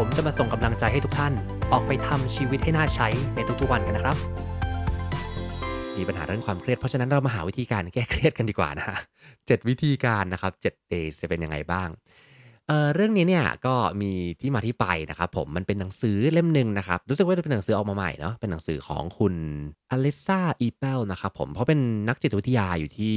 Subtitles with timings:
[0.00, 1.32] ผมจะมาส่งกำลังใจให้ทุกท่าน
[1.72, 4.16] ออกไปทำชีวิตให้น่าใช้ในทุกๆวันกันนะครับ
[5.96, 8.98] มีปัญหาเรื่องความเครียด เพราะฉะนั้นเรามาหาวิธีการแก้เครียดกันดีกว่านะฮะ
[9.46, 11.88] เจ็ดวิธีการนะครับเจ็ด days จะเป็นยังไงบ้าง
[12.68, 19.34] เเรื่องนี้เนี่ยก็มีที่มาที่ไปนะครับผมมันเป็นหนังสือเล่มหนึ่งนะครับรู้สึกว่าจะเป็นหนังสือออกมาใหม่เนาะเป็นหนังสือของคุณ
[19.90, 23.14] อลิซาอีเปลนะครับผมเพราะเป็นนักจิตวิทยาอยู่ที่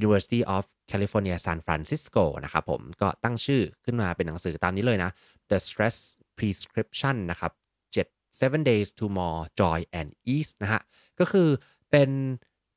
[0.00, 5.10] University of California San Francisco นะครับผมก็ตั้งชื่อขึ้นมาเป็นหนังสือตามนี้เลยนะ
[5.50, 5.96] The Stress
[6.38, 7.52] Prescription นะครับ
[8.40, 10.80] 7 days to more joy and ease นะฮะ
[11.20, 11.48] ก็คือ
[11.90, 12.10] เป็น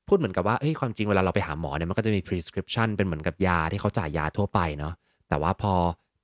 [0.07, 4.93] พูดเหมือนกับว่าเฮ้ยความจริงเวลาเราไปหาหมอเนี่ยมันก็จะมี prescription เป็นเหมือนกับยาที่เขาจ่ายยาทั่วไปเนาะ
[5.29, 5.73] แต่ว่าพอ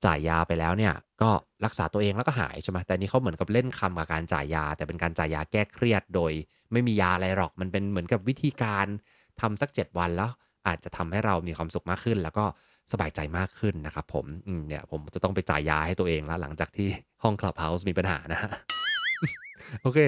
[0.04, 1.30] จ่ายยาไปแล้วเนี่ยก็
[1.64, 6.32] รักษาตัวเองแล้วก็หายใช่ไหมแต่นี่เขาเหมือนกับเล่นคำกับการจ่ายยา แต่เป็นการจ่ายยาแก้เครียดโดย
[6.72, 8.86] ไม่มียาอะไรหรอกมันเป็นเหมือนกับวิธีการ
[9.40, 10.30] ทำสัก 7 วันแล้ว
[10.66, 12.44] อาจจะทำให้เรามีความสุขมากขึ้น แล้วก็
[12.92, 14.26] สบายใจมากขึ้นนะครับผม
[14.68, 16.88] เนี่ยผมจะต้องไปจ่ายยาให้ตัวเองแล้วหลังจากที่
[17.22, 18.50] ห้องคลับเฮาส์มีปัญหานะฮะ
[19.82, 19.98] โอเค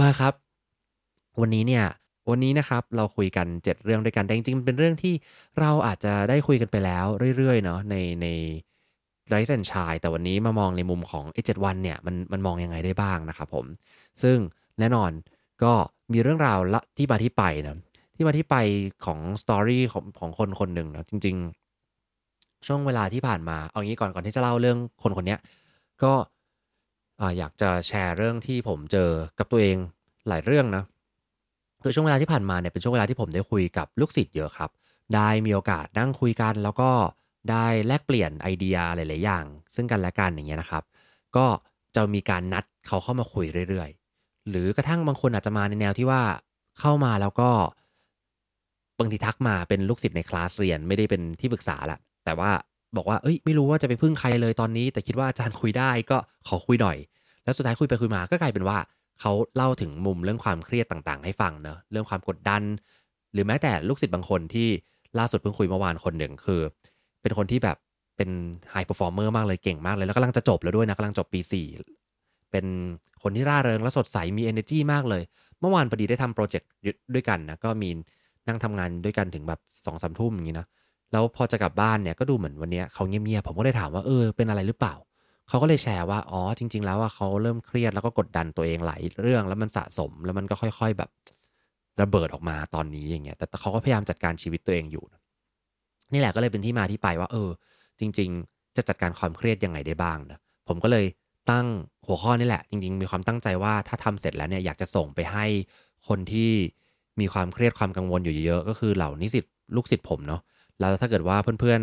[0.00, 0.32] มาครับ
[1.40, 1.84] วันนี้เนี่ย
[2.30, 5.14] วันนี้นะครับเราคุยกัน 7 เรื่องด้วยกัน แต่จริงๆ เป็นเรื่องที่
[5.60, 7.06] เราอาจจะได้คุยกันไปแล้ว
[7.36, 8.26] เรื่อยๆ เนาะในใน
[9.28, 13.66] ไรซ์แอนชายแต่วันนี้มามองในมุมของไอ้เวันเนี่ยมันมันมองยังไงได้บ้างนะครับผม
[14.22, 14.36] ซึ่ง
[14.78, 15.10] แน่นอน
[15.64, 15.72] ก็
[16.12, 17.76] มีเรื่องราวละที่มาที่ไปนะ
[18.14, 18.56] ที่มาที่ไป
[19.04, 21.36] ของสตอรี่ของของคนคนหนึ่งนะจริง
[22.02, 25.36] ๆ ช่วงเวลาที่ผ่านมาเอางี้ก่อนก่อนที่จะเล่าเรื่องคนคนนี้
[26.02, 26.12] ก็
[27.38, 29.76] อยากจะแชร์เรื่องที่ผมเจอกับตัวเอง
[30.28, 30.84] หลายเรื่องนะ
[31.82, 34.70] คือช่วงเวลาที่ผ่านมาเนี่ยเป็นช่วงเวลาที่ผมได้คุยกับลูกศิษย์เยอะครับ
[35.14, 36.90] ได้มีโอกาสนั่งคุยกันแล้วก็
[37.50, 39.44] ได้แลกเปลี่ยนไอเดียหลาย ๆ อย่าง
[39.74, 40.82] ซึ่งกันและกันอย่างเงี้ยนะครับ
[41.36, 41.46] ก็
[41.94, 43.90] จะมีการนัดเขาเข้ามาคุยเรื่อย
[44.20, 46.22] ๆ หรือกระทั่งบางคนอาจจะมาในแนวที่ว่า
[46.80, 47.50] เข้ามาแล้วก็
[48.98, 52.50] บางทีทักมาเป็นลูกศิษย์ในคลาสเรียนไม่ได้เป็นที่ปรึกษาละแต่ว่า
[52.96, 56.16] บอกว่าเอ้ยไม่รู้ว่าจะไปพึ่งใครเลยตอนนี้ แต่คิดว่าอาจารย์คุยได้ก็
[56.48, 56.96] ขอคุยหน่อย
[57.44, 58.78] แล้วสุดท้ายคุยไปคุยมาก็กลายเป็นว่า
[59.20, 62.62] เขาเล่าถึงมุมเรื่องความเครียดต่างๆ ให้ฟังเนอะเรื่องความกดดัน
[63.32, 64.68] หรือแม้แต่ลูกศิษย์บางคนที่
[65.18, 66.60] ล่าสุดเพิ่งคุยเมื่อวานคนหนึ่งคือ
[67.22, 67.76] เป็นคนที่แบบ
[68.16, 68.30] เป็น
[68.70, 71.40] high performer มากเลยเก่งมากเลยแล้วกำลังจะจบแล้วด้วยนะกำลังจบปี
[71.96, 72.66] 4 เป็น
[73.22, 75.22] คนที่ร่าเริงและสดใสมี energy มากเลย
[75.60, 76.68] เมื่อวานพอดีได้ทำ project
[77.14, 77.90] ด้วยกันนะก็มี
[78.48, 80.66] นั่งทำงานด้วยกันถึงแบบสองสามทุ่มอย่างนี้นะ
[81.12, 84.94] แล้วพอจะกลับบ้านเนี่ยก็ดูเหมือนวันนี้เขาเงียบๆผมก็เลยถามว่าเออเป็นอะไรหรือเปล่า
[85.48, 91.10] เขาก็เลยแชร์ว่าอ๋อจริง ๆ แล้วว่าเขาเริ่มเครียดแล้วก็กดดันตัวเองหลายเรื่องแล้วมันสะสมแล้วมันก็ค่อย ๆแบบ
[92.02, 95.04] ระเบิดออกมาตอนนี้อย่างเงี้ยแต่เขาก็พยายามจัดการชีวิตตัวเองอยู่
[96.12, 97.50] นี่แหละก็เลยเป็นที่มาที่ไปว่า เออ
[98.00, 100.38] จริง ๆ จะจัดการความเครียดยังไงได้บ้างนะ
[100.68, 101.06] ผมก็เลย
[101.50, 101.66] ตั้ง
[102.06, 105.46] หัวข้อนี่แหละ จริง ๆ มีความตั้งใจว่าถ้าทำเสร็จแล้วเนี่ยอยากจะส่งไปให้
[106.08, 106.50] คนที่
[107.20, 109.44] มีความเครียดความกังวลอยู่เยอะ ก็คือเหล่านิสิต
[109.76, 110.40] ลูกศิษย์ผมเนาะ
[110.80, 111.80] แล้วถ้าเกิดว่าเพื่อน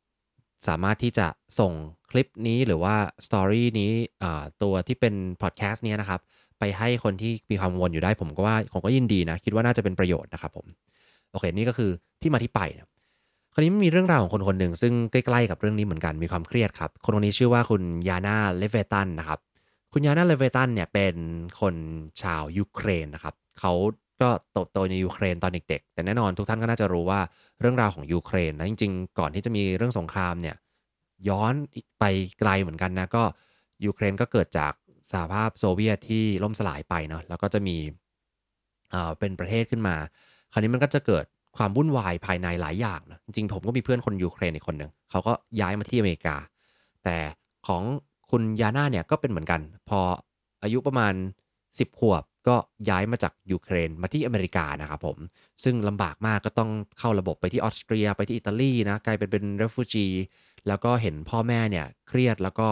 [0.00, 1.26] ๆ สามารถที่จะ
[1.58, 1.72] ส่ง
[2.10, 2.94] คลิปนี้หรือว่า
[3.26, 3.90] สตอรี่นี้
[4.62, 6.20] ตัวที่เป็นพอดแคสต์นี้นะครับ
[6.58, 10.66] ไปให้คนที่มีความวนอยู่ได้ผมก็ว่าผมก็ยินดีนะ คิดว่าน่าจะเป็นประโยชน์นะครับผม
[11.32, 11.90] โอเคนี่ก็คือ
[12.22, 12.82] ที่มาที่ไปนะ
[13.54, 19.38] คราวนี้มีเรื่องราวของคนคนหนึ่งซึ่งใกล้ๆกับเรื่องนี้เหมือนกันมีความเครียดครับ คนคนนี้ชื่อว่าคุณยาน่าเลเวตันนะครับ
[19.92, 21.14] คุณยาน่าเลเวตันเนี่ยเป็น
[21.60, 21.74] คน
[22.22, 23.72] ชาวยูเครนนะครับเขา
[24.20, 27.20] ก็โตในโตในยูเครนตอนเด็กๆ แต่แน่นอนทุกท่านก็น่าจะรู้ว่า
[27.60, 30.56] เรื่องราวของยูเครนนะจริงๆ ก่อนที่จะมีเรื่องสงครามเนี่ย
[31.28, 31.54] ย้อน
[31.98, 32.04] ไป
[32.38, 33.22] ไกลเหมือนกันนะก็
[33.84, 34.72] ยูเครนก็เกิดจาก
[35.10, 37.76] สหภาพโซเวียตที่ล่มสลายไปเนาะแล้วก็จะมี
[38.90, 39.96] เอ่อเป็นประเทศขึ้นมา
[40.52, 41.24] คราวนี้มันก็จะเกิด
[41.56, 46.36] ความวุ่นวายภายในหลายอย่างนะจริงๆ ผมก็มีเพื่อนคนยูเครนอีกคนหนึ่งเขาก็ย้ายมาที่อเมริกา
[47.04, 47.16] แต่
[47.66, 47.82] ของ
[48.30, 50.00] คุณยาน่าเนี่ยก็เป็นเหมือนกัน พอ
[50.62, 51.14] อายุประมาณ
[51.56, 52.56] 10 ขวบ ก็
[52.88, 55.18] ย้ายมาจากยูเครนมาที่อเมริกานะครับผม
[55.64, 60.06] ซึ่งลำบากมากก็ต้องเข้าระบบไปที่ออสเตรียไปที่อิตาลีนะกลายเป็นเป็นเรฟูจี
[60.68, 62.68] แล้วก็เห็นพ่อแม่เนี่ยเครียดแล้วก็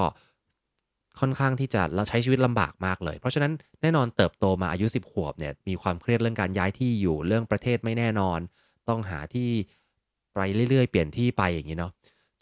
[1.21, 8.39] ค่อนข้างที่จะเราใช้ชีวิตลำบากมากเลย เพราะฉะนั้นแน่นอนเติบโตมาอายุ 10 ขวบเนี่ยมีความเครียดเรื่องการย้ายที่อยู่เรื่องประเทศไม่แน่นอน
[8.89, 9.51] ต้องหาที่
[10.35, 10.39] ไป
[10.71, 11.93] เรื่อยๆ เปลี่ยนที่ไปอย่างนี้เนาะ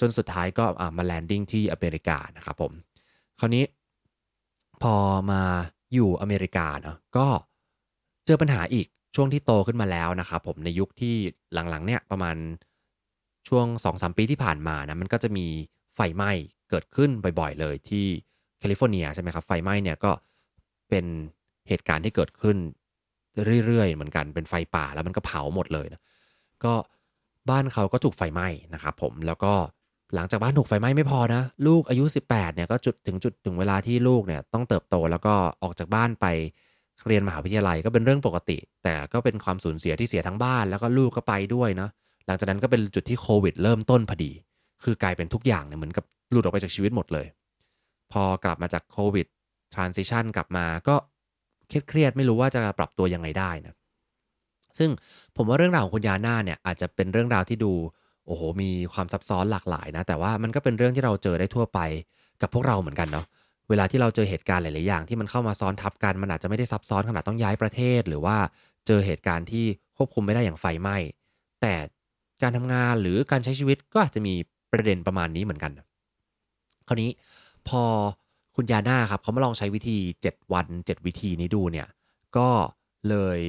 [0.01, 0.65] จนสุดท้ายก็
[0.99, 2.73] มาแลนดิ้งที่อเมริกานะครับผม
[3.41, 3.65] คราวนี้
[4.83, 4.95] พอ
[5.31, 5.43] มา
[5.93, 7.27] อยู่อเมริกาเนาะก็
[8.27, 11.15] เจอปัญหาอีกช่วงที่โตขึ้นมาแล้วนะครับผมในยุคที่
[11.55, 12.37] หลังๆเนี่ยประมาณ
[13.49, 13.67] ช่วง
[13.97, 15.47] 2-3 ปีที่ผ่านมานะมันก็จะมี
[15.95, 16.31] ไฟไหม้
[16.71, 17.11] เกิดขึ้น
[17.41, 18.07] บ่อยๆเลยที่
[18.59, 20.13] แคลิฟอร์เนียใช่ไหมครับไฟไหม้เนี่ยก็
[20.89, 21.05] เป็น
[21.69, 22.57] เหตุการณ์ที่เกิดขึ้น
[23.67, 26.01] เรื่อยๆ เหมือนกันเป็นไฟป่าแล้วมันก็เผาหมดเลยนะ
[26.65, 26.75] ก็
[27.51, 29.53] บ้านเขาก็ถูกไฟไหม้นะครับผมแล้วก็
[30.15, 36.27] หลังจากบ้านถูกไฟไหม้ไม่พอนะ ลูกอายุ 18เนี่ยก็จุดถึงจุดถึงเวลาที่ลูกเนี่ยต้องเติบโตแล้วก็ออกจากบ้านไป
[37.07, 41.91] เรียนมหาวิทยาลัยก็เป็นเรื่องปกติ แต่ก็เป็นความสูญเสียที่เสียทั้งบ้านแล้วก็ลูกก็ไปด้วยเนาะ
[42.27, 44.33] หลังจากนั้นก็เป็นจุดที่โควิดเริ่มต้นพอดี
[44.85, 47.27] คือกลายเป็นทุกอย่างเนี่ยเหมือนกับหลุดออกไปจากชีวิตหมดเลย
[48.13, 49.27] พอกลับมาจากโควิด
[49.75, 50.97] ทรานซิชันกลับมาก็
[51.89, 53.75] เครียดๆไม่รู้ว่าจะปรับตัวยังไงได้นะ
[54.79, 54.91] ซึ่ง
[55.37, 57.73] ผมว่าเรื่องราวของคุณยาน่าเนี่ยอาจจะเป็นเรื่องราวที่ดู
[58.27, 61.81] โอ้โห มีความซับซ้อนหลากหลายนะ แต่ว่ามันก็เป็นเรื่องที่เราเจอได้ทั่วไป
[62.43, 63.27] กับพวกเราเหมือนกันเนาะ
[63.69, 68.37] เวลาที่เราเจอเหตุการณ์หลาย ๆ อย่างที่มันเข้ามาซ้อนทับกัน มันอาจจะไม่ได้ซับซ้อนขนาดต้องย้ายประเทศ หรือว่า
[68.87, 69.65] เจอเหตุการณ์ที่
[69.97, 70.97] ควบคุมไม่ได้อย่างไฟไหม้
[71.61, 71.75] แต่
[72.43, 74.35] การทำงานหรือการใช้ชีวิตก็อาจจะมี
[74.73, 75.73] ประเด็นประมาณนี้เหมือนกัน
[76.89, 77.11] คราวนี้
[77.69, 77.83] พอ
[78.57, 79.97] คุณยาน่าครับเขามาลองใช้วิธี
[80.27, 81.89] 7 วัน 7 วิธีนี้ดูเนี่ย
[82.37, 82.49] ก็
[83.09, 83.41] เลย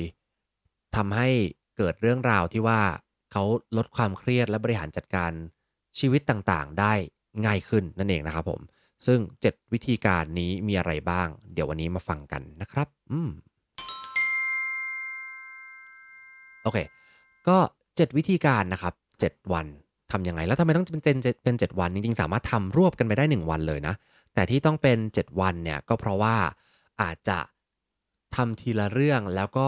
[0.95, 1.29] ทำให้
[1.77, 2.79] เกิดเรื่องราวที่ว่า
[3.33, 3.43] เขา
[3.77, 5.31] ลดความเครียดและบริหารจัดการ
[5.99, 6.93] ชีวิตต่างๆ ได้
[7.45, 8.61] ง่ายขึ้นนั่นเองนะครับผม
[9.05, 9.19] ซึ่ง
[9.49, 13.29] 7 วิธีการนี้มีอะไรบ้าง เดี๋ยววันนี้มาฟังกันนะครับอืม
[16.63, 16.77] โอเค
[17.47, 17.57] ก็
[17.87, 18.93] 7 วิธีการนะครับ
[19.23, 19.67] 7 วัน
[20.11, 23.95] ทำยังไง แล้วทำไมต้องเป็นเจนเป็น7วัน จริงๆ สามารถทำรวบกันไปได้ 1 วันเลยนะ
[24.33, 26.35] แต่ที่ต้องเป็น 7 วันเนี่ย ก็เพราะว่า
[27.01, 27.39] อาจจะ
[28.35, 29.67] ทำทีละเรื่องแล้วก็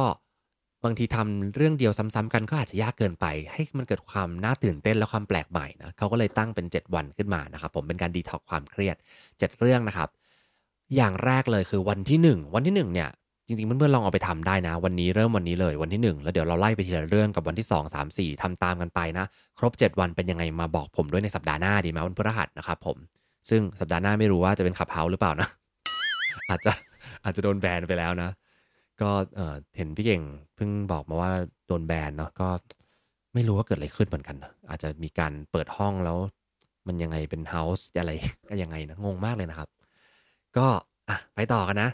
[0.85, 8.95] บางทีทำเรื่องเดียวซ้ำๆกันก็อาจจะยากเกินไป ให้มันเกิดความน่าตื่นเต้นและความแปลกใหม่นะเขาก็เลยตั้งเป็น 7 วันขึ้นมานะครับผมเป็นการดีท็อกความเครียด
[9.27, 10.09] 7 เรื่องนะครับ
[10.95, 13.09] อย่างแรกเลยคือวันที่ 1 วันที่1เนี่ย
[13.47, 19.25] จริงๆเพื่อนๆลองเอาไปทำได้นะ วันนี้เริ่มวันนี้เลยวันที่ 1 แล้วเดี๋ยวเราไล่ไปทีละเรื่องกับวันที่ 2 3 4ทำตามกันไปนะ
[19.59, 22.97] ครบ 7 วันเป็นยังไงมาบอกผมด้วยในสัปดาห์หน้าดีไหมวันพฤหัสนะครับผม
[23.49, 25.47] ซึ่งสัปดาห์หน้าไม่รู้ว่าจะเป็นขับเฮาหรือเปล่านะ
[26.49, 26.71] อาจจะ
[27.23, 28.29] อาจจะโดนแบนไปแล้วนะ
[29.01, 29.11] ก็
[29.77, 30.23] เห็นพี่เก่ง
[30.55, 31.31] เพิ่งบอกมาว่า
[31.67, 32.47] โดนแบนเนาะก็
[33.33, 36.17] ไม่รู้ว่าเกิดอะไรขึ้นเหมือนกันนะอาจจะมีการเปิดห้องแล้ว
[36.87, 38.11] มันยังไงเป็นเฮาส์อะไร
[38.49, 39.69] ก็ยังไงนะงงมากเลยนะครับ
[40.57, 40.67] ก็
[41.09, 41.89] อะไปต่อกันนะ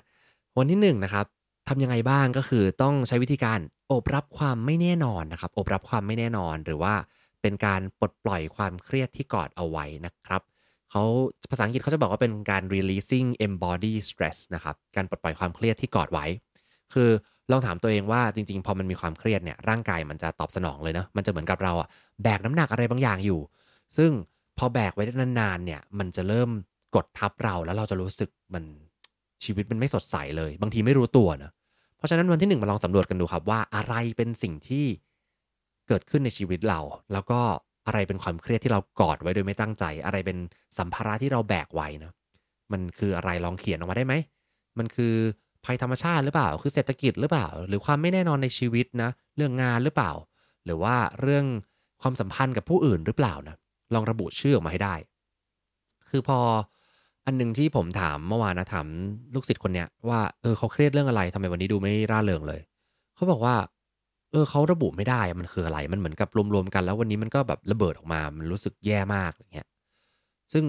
[0.57, 1.25] วันที่1นนะครับ
[1.67, 3.59] ทำยังไงบ้างก็คือต้องใช้วิธีการ
[3.91, 6.93] อบรับความไม่แน่นอนนะครับ อบรับความไม่แน่นอนหรือว่า
[7.41, 10.41] เป็นการปลดปล่อยความเครียดที่กอดเอาไว้นะครับ
[10.91, 11.03] เขา
[11.51, 16.25] ภาษาอังกฤษเขาจะบอกว่าเป็นการ releasing embody stress นะครับ การปลดปล่อยความเครียดที่กอดไว้
[16.93, 17.09] คือ
[17.51, 21.87] ลองถามตัวเองว่าจริงๆ พอมันมีความเครียดเนี่ยร่างกายมันจะตอบสนองเลยนะมันจะเหมือนกับเราอะ
[22.23, 23.39] แบกน้ำหนักอะไรบางอย่างอยู่
[23.97, 24.11] ซึ่ง
[24.57, 26.49] พอแบกไว้นานๆเนี่ยมันจะเริ่ม
[26.95, 28.63] กดทับเราแล้วเราจะรู้สึกมัน
[29.43, 31.51] ชีวิตมันไม่สดใสเลย บางทีไม่รู้ตัวนะ
[31.97, 34.85] เพราะฉะนั้นวันที่หนึ่งมาลองสำรวจกันดูครับว่าอะไรเป็นสิ่งที่
[35.87, 36.79] เกิดขึ้นในชีวิตเรา
[37.13, 37.39] แล้วก็
[37.87, 40.37] อะไรเป็นความเครียดที่เรากอดไว้โดยไม่ตั้งใจ อะไรเป็น
[40.77, 42.13] สัมภาระที่เราแบกไว้นะ
[42.71, 44.13] มันคืออะไรลองเขียนออกมาได้ไหม
[44.77, 45.13] มันคือ
[45.65, 50.11] ภัยธรรมชาติหรือเปล่า คือเศรษฐกิจหรือเปล่า หรือความไม่แน่นอนในชีวิตนะ เรื่องงานหรือเปล่า
[50.65, 51.45] หรือว่าเรื่อง
[52.01, 53.55] ความสัมพันธ์กับผู้อื่นหรือเปล่านะ
[53.93, 54.95] ลองระบุชื่อออกมาให้ได้
[56.09, 56.39] คือพอ
[57.25, 58.87] อันหนึ่งที่ผมถามเมื่อวานนะถาม
[59.35, 62.61] ลูกศิษย์คนเนี้ยว่าเออเขาเครียดเรื่องอะไรทำไมวันนี้ดูไม่ร่าเริงเลย
[63.15, 63.55] เขาบอกว่า
[64.31, 69.67] เออเขาระบุไม่ได้มันคืออะไร มันเหมือนกับรวมๆกัน แล้ววันนี้มันก็แบบระเบิดออกมา มันรู้สึกแย่มากอย่างเงี้ย
[70.53, 70.63] ซึ่ง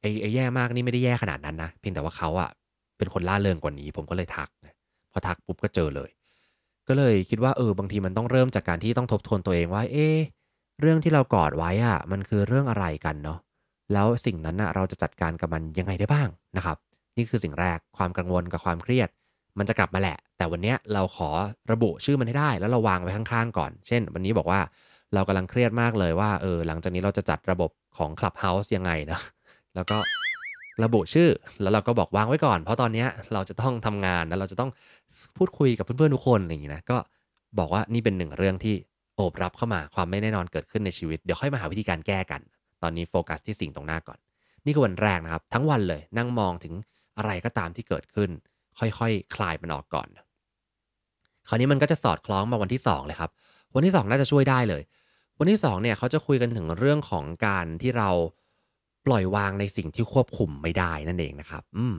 [0.00, 2.50] ไอ้ไอ้แย่มากนี่ไม่ได้แย่ขนาดนั้นนะ เพียงแต่ว่าเขาอะ
[2.98, 4.48] เป็นคนล่าเริงกว่านี้ ผมก็เลยทัก
[5.12, 6.10] พอทักปุ๊บก็เจอเลย
[6.88, 10.16] ก็เลยคิดว่าเออบางทีมันต้องเริ่มจากการที่ต้องทบทวนตัวเองว่า เออ
[10.80, 13.38] เรื่องที่เรากอดไว้อะมันคือเรื่องอะไรกันเนาะ
[13.92, 16.76] แล้วสิ่งนั้นนะเราจะจัดการกับมันยังไงได้บ้างนะครับ
[17.16, 19.08] นี่คือสิ่งแรกความกังวลกับความเครียด
[19.58, 21.30] มันจะกลับมาแหละ แต่วันนี้เราขอ
[21.72, 24.60] ระบุชื่อมันให้ได้ แล้วเราวางไว้ข้างๆก่อน เช่น วันนี้บอกว่า
[25.14, 29.20] เรากำลังเครียดมากเลยว่าเออหลังจากนี้เราจะจัดระบบของ Clubhouse ยังไงนะ
[29.74, 29.96] แล้วก็
[30.84, 31.28] ระบุชื่อ
[31.62, 34.70] แล้วเราก็บอกวางไว้ก่อน เพราะตอนนี้เราจะต้องทำงานแล้วเราจะต้อง
[35.36, 36.96] พูดคุยกับเพื่อนๆทุกคนอะไรอย่างนี้นะก็
[37.58, 38.74] บอกว่านี่เป็นหนึ่งเรื่องที่
[39.16, 42.40] โอบรับเข้ามาความไม่แน่นอนเกิดขึ้นในชีวิต เดี๋ยวค่อยมาหาวิธีการแก้กัน
[42.82, 44.18] ตอนนี้โฟกัสที่สิ่งตรงหน้าก่อน
[44.64, 46.74] นี่คือวันแรกนะครับ ทั้งวันเลยนั่งมองถึง
[47.18, 48.30] อะไรก็ตามที่เกิดขึ้น
[48.78, 49.02] ค่อยๆค
[49.34, 50.08] คลายมันออกก่อน
[51.48, 53.30] คราวนี้มันก็จะสอดคล้องมาวันที่ 2 เลยครับ
[53.74, 54.82] วันที่ 2 น่าจะช่วยได้เลย
[55.38, 58.10] วันที่2เนี่ยเขาจะคุยกันถึงเรื่องของการที่เรา
[59.06, 61.96] ปล่อยวางในสิ่งที่ควบคุมไม่ได้นั่นเองนะครับ อืม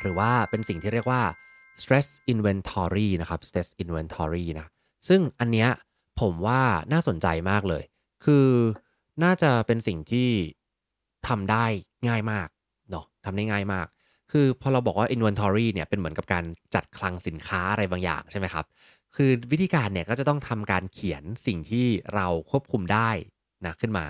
[0.00, 1.22] หรือว่าเป็นสิ่งที่เรียกว่า
[1.80, 4.66] stress inventory นะครับ stress inventory นะ
[5.08, 5.68] ซึ่งอันเนี้ย
[6.20, 6.60] ผมว่า
[6.92, 7.82] น่าสนใจมากเลย
[8.24, 8.46] คือ
[9.24, 10.30] น่าจะเป็นสิ่งที่
[11.28, 11.66] ทำได้
[12.08, 12.48] ง่ายมาก
[12.90, 13.86] เนาะทำได้ง่ายมาก
[14.32, 18.64] คือพอเราบอกว่า inventory เนี่ยเป็นเหมือนกับการจัดคลังสินค้าอะไรบางอย่างใช่ไหมครับ
[19.16, 23.10] คือวิธีการเนี่ยก็จะต้องทำการเขียนสิ่งที่เราควบคุมได้
[23.66, 24.06] นะขึ้นมา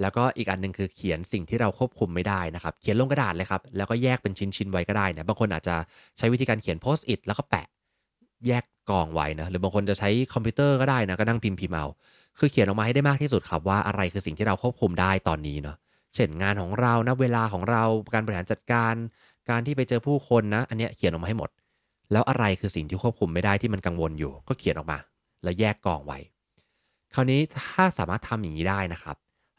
[0.00, 5.74] แล้วก็อีกอันหนึ่งคือเขียนสิ่งที่เราควบคุมไม่ได้นะครับเขียนลงกระดาษเลยครับแล้วก็แยกเป็นชิ้นๆไว้ก็ได้นะบางคนอาจจะ
[6.18, 7.66] ใช้วิธีการเขียนโพสต์อิทแล้วก็แปะ
[8.46, 11.86] แยกกองไว้นะหรือบางคนจะใช้คอมพิวเตอร์ก็ได้นะก็นั่งพิมพ์พิมพ์เอา
[12.38, 15.76] คือเขียนออกมาให้ได้มากที่สุดครับว่าอะไรคือสิ่งที่เราควบคุมได้ตอนนี้เนาะ
[16.14, 17.82] เช่นงานของเรานะเวลาของเรา
[18.14, 18.94] การบริหารจัดการ
[19.50, 21.50] การที่ไปเจอผู้คนนะ อันเนี้ยเขียนออกมาให้หมด
[22.12, 24.98] แล้วอะไรคือสิ่งที่ควบคุมไม่ได้ที่มันกังวลอยู่ ก็เขียนออกมา
[25.42, 26.18] แล้วแยกกองไว้
[27.14, 29.16] คราวนี้ถ้าสามารถทำอย่างนี้ได้นะครับ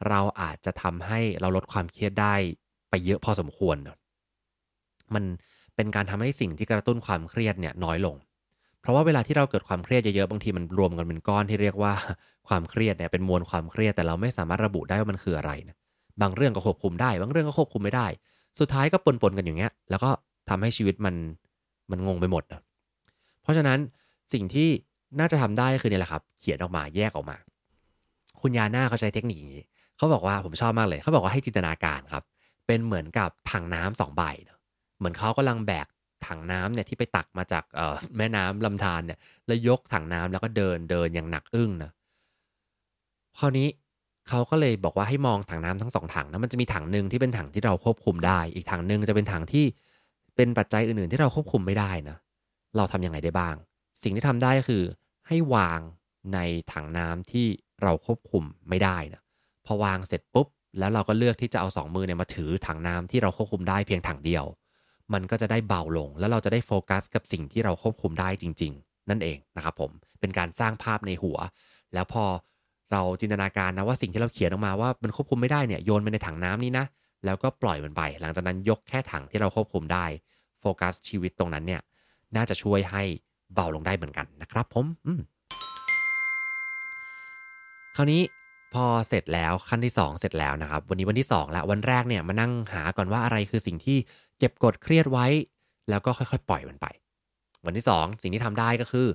[0.10, 2.36] เราอาจจะทำให้เราลดความเครียดได้
[2.90, 3.78] ไปเยอะพอสมควร
[5.14, 5.24] มัน
[5.76, 8.16] เป็นการทำให้สิ่งที่กระตุ้นความเครียดเนี่ยน้อยลง
[8.82, 11.94] เพราะว่าเวลาที่เราเกิดความเครียดเยอะๆบางทีมันรวมกันเป็นก้อนที่เรียกว่า
[12.48, 15.76] ความเครียดเนี่ยเป็นมวลความเครียดแต่เราไม่สามารถระบุได้ว่ามันคืออะไรนะ
[16.22, 18.08] บางเรื่องก็ควบคุมได้ บางเรื่องก็ควบคุมไม่ได้
[18.60, 20.10] สุดท้ายก็ปนๆกันอย่างเงี้ย แล้วก็
[20.50, 21.16] ทำให้ชีวิตมัน
[21.92, 22.62] มันงงไปหมดนะ
[23.42, 23.80] เพราะฉะนั้น
[24.34, 24.70] สิ่งที่
[25.20, 27.38] น่าจะทำได้คือเนี่ยแหละครับ เขียนออกมาแยกออกมา
[28.42, 29.64] คุณยาน่าเขาใช้เทคนิคอย่างนี้
[30.04, 32.24] เขาบอกว่าผมชอบมากเลย เขาบอกว่าให้จินตนาการครับ
[32.68, 34.60] เป็นเหมือนกับถังน้ำสองใบเนอะ
[34.98, 35.88] เหมือนเขากำลังแบก
[36.28, 37.64] ถังน้ำเนี่ยที่ไปตักมาจาก
[38.18, 41.92] แม่น้ำลำธารเนี่ยแล้วยกถังน้ำแล้วก็เดินเดินอย่างหนักอึ้งนะ
[43.40, 43.68] คราวนี้
[44.30, 49.66] เขาก็เลยบอกว่าให้มองถังน้ำทั้งสองถังนะมันจะมีถังหนึ่งที่เป็นถังที่เราควบคุมได้ อีกถังหนึ่งจะเป็นถังที่
[50.36, 52.18] เป็นปัจจัยอื่นๆ ที่เราควบคุมไม่ได้นะ
[52.78, 53.56] เราทำยังไงได้บ้าง
[54.04, 54.84] สิ่งที่ทำได้ก็คือ
[55.28, 55.80] ให้วาง
[56.34, 56.40] ใน
[56.74, 57.48] ถังน้ำที่
[57.84, 59.22] เราควบคุมไม่ได้นะ
[59.66, 60.48] พอวางเสร็จปุ๊บ
[60.80, 64.46] แล้วเราก็เลือกที่จะเอาสองมือเนี่ยมาถือถังน้ำที่เราควบคุมได้เพียงถังเดียว
[65.14, 71.38] มันก็จะได้เบาลง แล้วเราจะได้โฟกัสกับสิ่งที่เราควบคุมได้จริง ๆ นั่นเองนะครับผมเป็นการสร้างภาพในหัว
[71.94, 72.24] แล้วพอ
[72.92, 76.86] เราจินตนาการนะว่าสิ่งที่เราเขียนออกมาว่ามันควบคุมไม่ได้เนี่ยโยนไปในถังน้ำนี้นะ
[77.26, 80.06] แล้วก็ปล่อยมันไป หลังจากนั้นยกแค่ถังที่เราควบคุมได้
[80.60, 81.82] โฟกัสชีวิตตรงนั้นเนี่ย
[82.36, 83.04] น่าจะช่วยให้
[83.54, 85.22] เบาลงได้เหมือนกันนะครับผมอืม
[87.96, 88.22] คราวนี้
[88.74, 93.98] พอเสร็จแล้วขั้นที่ 2 เสร็จแล้วนะครับ วันนี้วันที่2แล้ววันแรกเนี่ยมานั่งหาก่อนว่าอะไรคือสิ่งที่
[94.40, 95.26] เก็บกดเครียดไว้
[95.90, 96.88] แล้วก็ค่อยๆ ปล่อยมันไป
[97.66, 99.08] วันที่ 2 สิ่งที่ทำได้ก็คือ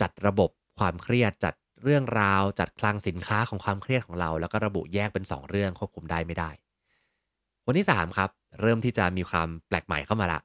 [0.00, 1.54] จัดระบบความเครียดจัด
[1.84, 6.50] เรื่องราว จัดคลังสินค้าของความเครียดของเรา แล้วก็ระบุแยกเป็น 2 เรื่องควบคุมได้ไม่ได้
[7.66, 8.30] วันที่ 3 ครับ
[8.60, 10.40] เริ่มที่จะมีความแปลกใหม่เข้ามาละ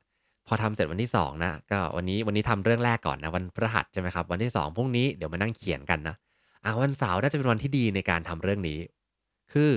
[0.47, 6.15] พอทำเสร็จวันที่2นะก็วันนี้วันนี้ทำเรื่องแรกก่อนนะวันพฤหัสใช่ไหมครับวันที่ 2พรุ่งนี้เดี๋ยวมานั่งเขียนกันนะ
[6.65, 8.79] อะวันเสาร์น่าจะเป็นวันที่ดีในการทำเรื่องนี้
[9.53, 9.71] คือ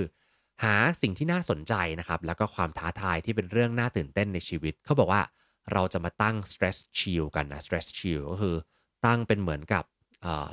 [0.63, 5.21] หาสิ่งที่น่าสนใจนะครับ แล้วก็ความท้าทายที่เป็นเรื่องน่าตื่นเต้นในชีวิต เขาบอกว่า
[5.73, 8.55] เราจะมาตั้ง stress shield กันนะ stress shield ก็คือ
[9.05, 9.83] ตั้งเป็นเหมือนกับ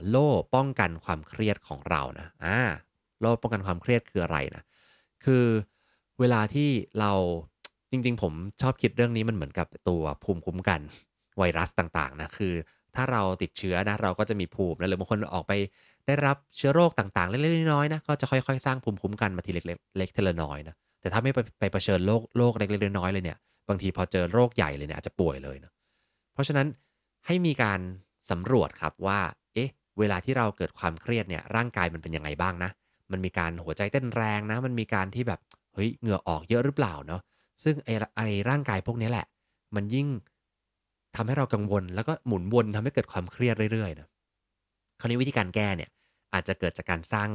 [0.08, 2.58] โล่ป้องกันความเครียดของเรานะอ่า
[3.20, 4.62] โล่ป้องกันความเครียดคืออะไรนะ
[5.24, 5.44] คือ
[6.20, 6.68] เวลาที่
[7.00, 7.12] เรา
[7.90, 10.80] จริง ๆ ผมชอบคิดเรื่องนี้มันเหมือนกับตัวภูมิคุ้มกัน
[11.38, 12.54] ไวรัสต่างๆนะคือ
[12.96, 15.52] ถ้าเราติดเชื้อนะเราก็จะมีภูมินะหรือบางคนออกไป
[16.06, 23.38] ได้รับเชื้อโรคต่างๆ เล็กๆน้อยๆนะก็จะค่อยๆ สร้างภูมิคุ้มกันมาทีเล็กๆเล็กทีละน้อยนะแต่ถ้าไม่ไปไปเผชิญโรคโรคเล็กๆน้อยๆเลยเนี่ย
[23.68, 25.70] บางทีพอเจอโรคใหญ่เลยเนี่ยอาจจะป่วยเลยนะ
[26.34, 26.66] เพราะฉะนั้น
[27.26, 27.80] ให้มีการ
[28.30, 29.20] สำรวจครับว่า
[29.54, 32.70] เอ๊ะเวลาที่เราเกิดความเครียดเนี่ยร่างกายมันเป็นยังไงบ้างนะ
[33.12, 35.40] มันมีการหัวใจเต้นแรงนะ มันมีการที่แบบ
[35.74, 37.20] เฮ้ยเหงื่อออกเยอะหรือเปล่าเนาะ
[37.64, 39.26] ซึ่งไอ้ไอร่างกายพวกนี้แหละ
[39.76, 40.06] มันยิ่ง
[41.16, 44.08] ทำให้เรากังวล แล้วก็หมุนวนทำให้เกิดความเครียดเรื่อยๆนะ
[45.00, 45.90] คราวนี้วิธีการแก้เนี่ย
[46.34, 47.28] อาจจะเกิดจากการสร้าง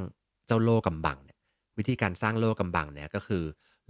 [0.48, 1.38] เจ้าโล่กำบังเนี่ย
[1.78, 3.44] วิธีการสร้างโล่กำบังเนี่ยก็คือ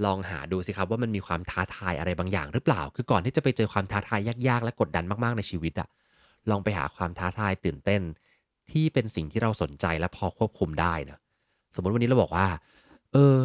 [0.05, 5.87] ลองหาดูสิครับว่ามันมีความท้าทายอะไรบางอย่างหรือเปล่า คือก่อนที่จะไปเจอความท้าทายยากๆ และกดดันมากๆในชีวิตอะ
[6.49, 8.01] ลองไปหาความท้าทายตื่นเต้น
[8.71, 11.19] ที่เป็นสิ่งที่เราสนใจและพอควบคุมได้นะ
[11.75, 12.47] สมมติวันนี้เราบอกว่า
[13.13, 13.35] เออ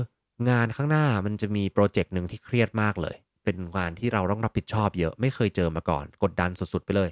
[0.50, 7.10] งานข้างหน้ามันจะมีโปรเจกต์หนึ่งที่เครียดมากเลย เป็นงานที่เราต้องรับผิดชอบเยอะไม่เคยเจอมาก่อน กดดันสุดๆไปเลย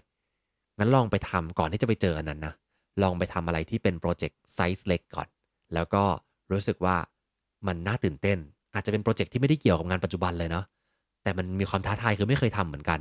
[0.78, 2.54] งั้นลองไปทำก่อนที่จะไปเจออันนั้นนะ
[3.02, 5.28] ลองไปทำอะไรที่เป็นโปรเจกต์ไซส์เล็กก่อน
[5.74, 6.02] แล้วก็
[6.52, 6.96] รู้สึกว่า
[7.66, 8.38] มันน่าตื่นเต้น
[8.74, 10.64] อาจจะเป็นโปรเจกต์ที่ไม่ได้เกี่ยวกับงานปัจจุบันเลยเนาะ
[11.22, 13.00] แต่มันมีความท้าทายคือไม่เคยทำเหมือนกัน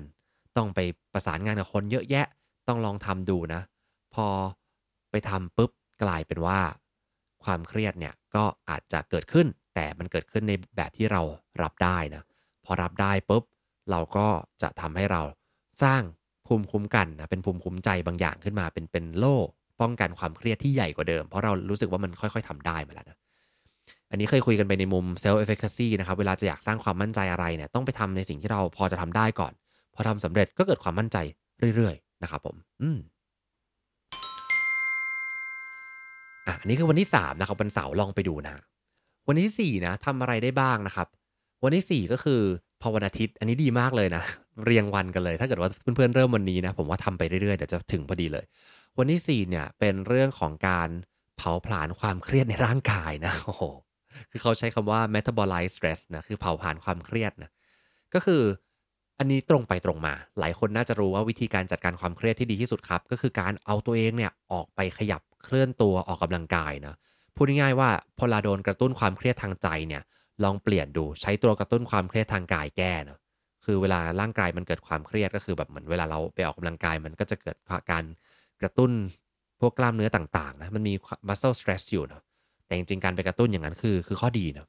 [0.58, 0.80] ต้องไป
[1.14, 2.26] ประสานงานกับคนเยอะแยะ
[2.68, 3.62] ต้องลองทำดูนะ
[4.14, 4.28] พอ
[5.12, 5.72] ไปทำปุ๊บ
[6.04, 6.60] กลายเป็นว่า
[7.44, 11.22] ความเครียดเนี่ยก็อาจจะเกิดขึ้น แต่มันเกิดขึ้นในแบบที่เรา
[11.62, 12.24] รับได้นะ
[12.66, 13.44] พอรับได้ปุ๊บ
[13.92, 14.28] เราก็
[14.62, 15.22] จะทำให้เรา
[15.84, 16.02] สร้าง
[16.48, 19.38] ภูมิคุ้มกันนะเป็นภูมิคุ้มใจบางอย่างขึ้นมาเป็นเป็นโล่
[19.82, 23.18] ป้องกันความเครียดที่ใหญ่กว่าเดิม เพราะเรารู้สึกว่ามันค่อยๆทำได้มาแล้วนะ
[24.12, 29.54] อันนี้เคยคุยกันไปในมุม self efficacy นะครับ เวลาจะอยากสร้างความมั่นใจอะไรเนี่ยต้องไปทำในสิ่งที่เราพอจะทำได้ก่อน
[29.96, 31.18] พอทำสำเร็จก็เกิดความมั่นใจ
[31.76, 32.98] เรื่อยๆ นะครับผมอืม
[36.48, 38.56] อะอันนี้คือวันที่3นะครับวันเสาร์ลองไปดูนะ
[39.28, 41.08] วันที่4นะทำอะไรได้บ้างนะครับ
[41.64, 42.42] วันที่ 4 ก็คือ
[42.82, 44.24] พอวันอาทิตย์ อันนี้ดีมากเลยนะ
[44.66, 48.46] เรียงวันกันเลย ถ้าเกิดว่าเพื่อนๆเริ่มวันนี้นะ ผมว่าทำไปเรื่อยๆ เดี๋ยวจะถึงพอดีเลย
[48.98, 50.90] วันที่ 4 เนี่ยเป็นเรื่องของการ
[51.38, 53.64] เผาผลาญความเครียดในร่างกายนะโอ้โห
[54.32, 57.50] คือเขาใช้คำว่า metabolize stress นะคือเผาผลาญความเครียดนะ
[58.14, 58.42] ก็คือ
[59.20, 66.96] อันนี้ตรงไปตรงมา หลายคนน่าจะรู้ว่าวิธีการจัดการความเครียดที่ดีที่สุดครับ ก็คือการเอาตัวเองเนี่ยออกไปขยับเคลื่อนตัวออกกำลังกายนะ
[67.36, 70.02] พูดง่ายๆว่าพอเราโดนกระตุ้นความเครียดทางใจเนี่ย
[70.44, 73.20] ลองเปลี่ยนดูใช้ตัวกระตุ้นความเครียดทางกายแก้นะ
[73.66, 77.58] คือเวลาร่างกายมันเกิดความเครียดก็คือแบบเหมือนเวลาเราไปออกกำลังกายมันก็จะเกิด
[77.92, 78.04] การ
[78.62, 78.92] กระตุ้น
[79.62, 80.94] พวกกล้ามเนื้อต่างๆนะมันมี
[81.28, 82.22] muscle stress อยู่เนาะ
[82.66, 84.68] แต่จริงๆการไปกระตุ้นอย่างนั้นคือคือข้อดีเนาะ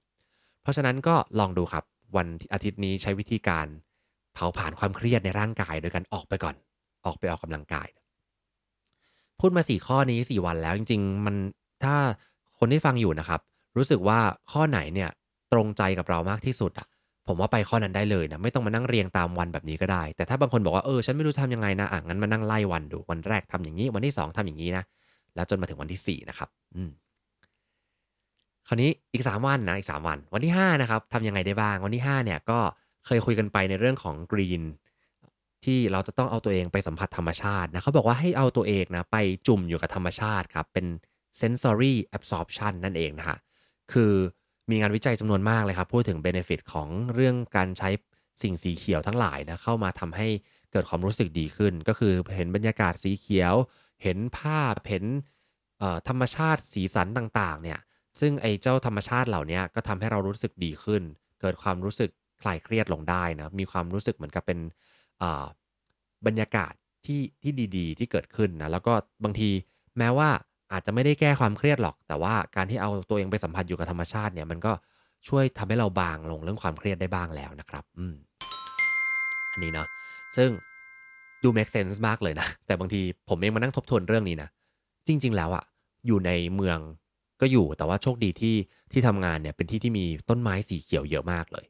[0.62, 1.84] เพราะฉะนั้นก็ลองดูครับ
[2.16, 3.66] วันอาทิตย์นี้ใช้วิธีการ
[4.34, 6.54] เผาผลาญความเครียดในร่างกาย โดยการออกไปก่อน
[7.06, 7.88] ออกไปออกกำลังกาย
[9.40, 11.36] พูดมาสี่ข้อนี้สี่วันแล้วจริง ๆ มัน
[11.84, 11.94] ถ้า
[12.58, 13.40] คนที่ฟังอยู่นะครับ
[13.76, 14.18] รู้สึกว่า
[14.52, 15.10] ข้อไหนเนี่ย
[15.54, 16.88] ตรงใจกับเรามากที่สุดอะ
[17.26, 24.84] ผมว่าไปข้อนั้นได้เลยนะไม่ต้องมานั่งเรียงตามวันแบบนี้ก็ได้ แต่ถ้าบางคนบอกว่าเออฉันไม่รู้ทำยังไงนะอะงั้นมานั่งไล่วันดูวันแรกทำอย่างนี้ วันที่ 2ทำอย่างนี้นะ
[25.34, 26.90] แล้วจนมาถึงวันที่ 4 นะครับ อืม
[28.68, 32.58] คราวนี้อีก 3 วันนะอีก 3 วัน วันที่ 5 นะครับทำยังไงได้บ้าง วันที่ 5 เนี่ยก็
[33.06, 34.62] เคยคุยกันไปในเรื่องของกรีน
[35.64, 40.86] ที่เราจะต้องเอาตัวเองไปสัมผัสธรรมชาตินะเขาบอกว่าให้เอาตัวเองนะไปจุ่มอยู่กับธรรมชาติครับเป็น
[41.40, 43.38] sensory absorption นั่นเองนะฮะ
[43.92, 44.12] คือ
[44.70, 47.88] มีงานวิจัยจำนวนมากเลยครับ พูดถึงเบนฟิตของเรื่องการใช้
[48.42, 50.28] สิ่งสีเขียวทั้งหลายนะเข้ามาทำให้
[50.72, 53.54] เกิดความรู้สึกดีขึ้น ก็คือเห็นบรรยากาศสีเขียว
[54.02, 55.04] เห็นภาพเห็น
[56.08, 57.78] ธรรมชาติสีสันต่างๆเนี่ย
[58.20, 61.02] ซึ่งไอ้เจ้าธรรมชาติเหล่านี้ก็ทำให้เรารู้สึกดีขึ้น
[61.40, 62.10] เกิดความรู้สึก
[62.42, 64.58] คลายเครียดลงได้นะมีความรู้สึกเหมือนกับเป็น
[66.26, 66.72] บรรยากาศ
[67.06, 68.92] ที่ที่ดี ๆ ที่เกิดขึ้นนะแล้วก็
[69.24, 69.50] บางที
[69.98, 70.30] แม้ว่า
[70.74, 74.72] อาจจะไม่ได้แก้ความเครียดหรอก แต่ว่าการที่เอาตัวเองไปสัมผัสอยู่กับธรรมชาติเนี่ยมันก็
[75.28, 78.14] ช่วยทำให้เราบางลงเรื่องความเครียดได้บ้างแล้วนะครับ อืม
[79.52, 79.88] อันนี้เนาะ
[80.36, 80.50] ซึ่ง
[81.42, 84.48] ดู make sense มากเลยนะ แต่บางทีผมเองมานั่งทบทวนเรื่องนี้นะ
[85.06, 85.64] จริง ๆ แล้วอะ
[86.06, 86.78] อยู่ในเมือง
[87.40, 88.56] ก็อยู่ แต่ว่าโชคดีที่
[88.92, 91.66] ที่ทำงานเนี่ยเป็นที่ที่มีต้นไม้สีเขียวเยอะมากเลย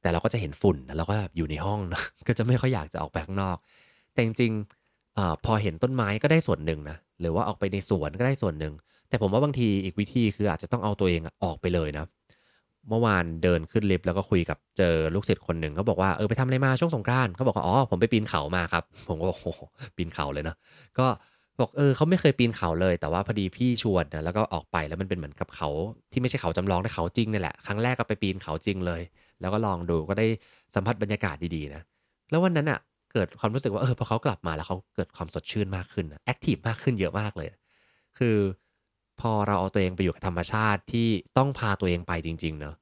[0.00, 3.56] แต่เราก็จะเห็นฝุ่นแล้วก็อยู่ในห้องนะก็จะไม่ค่อยอยากจะออกไปข้างนอก
[4.12, 8.74] แต่จริงๆอพอเห็นต้นไม้ก็ได้ส่วนหนึ่งนะ หรือว่าออกไปในสวนก็ได้ส่วนหนึ่ง
[9.08, 12.06] แต่ผมว่าบางทีอีกวิธีคืออาจจะต้องเอาตัวเองออกไปเลยนะ
[12.88, 19.52] เมื่อวานเดินขึ้นลิฟต์แล้วก็คุยกับเจอลูกศิษย์คนหนึ่งเขาบอกว่าเออไปทำอะไรมาช่วงสงกรานต์เขาบอกว่าอ๋อผมไปปีนเขามาครับ ผมก็บอกโอ้
[19.96, 20.56] ปีนเขาเลยเนาะ
[20.98, 21.06] ก็
[21.60, 25.68] บอกเออเขาไม่เคยปีนเขาเลย แต่ว่าพอดีพี่ชวนนะแล้วก็ออกไปแล้วมันเป็นเหมือนกับเขา
[26.12, 29.02] ที่ไม่ใช่เขาจำลองแต่เขาจริงนี่แหละครั้งแรกก็ไปปีนเขาจริงเลย
[29.40, 30.26] แล้วก็ลองดูก็ได้
[30.74, 31.82] สัมผัสบรรยากาศดีๆนะ
[32.30, 32.78] แล้ววันนั้นอะ่ะ
[33.12, 37.48] เกิดความรู้สึกว่าเออพอเขากลับมาแล้วเขาเกิดความสดชื่นมากขึ้น active มากขึ้นเยอะมากเลย
[38.18, 38.36] คือ
[39.20, 42.74] พอเราเอาตัวเองไปอยู่กับธรรมชาติที่ต้องพาตัวเองไปจริงๆเนาะ